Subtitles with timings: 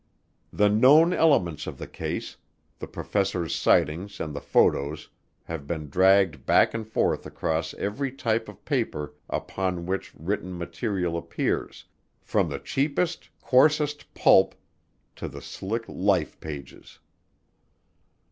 [0.51, 2.35] The known elements of the case,
[2.79, 5.09] the professors' sightings and the photos,
[5.43, 11.15] have been dragged back and forth across every type of paper upon which written material
[11.19, 11.85] appears,
[12.23, 14.55] from the cheapest, coarsest pulp
[15.17, 16.97] to the slick Life pages.